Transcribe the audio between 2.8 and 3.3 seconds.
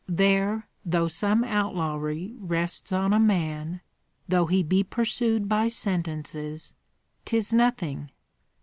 on a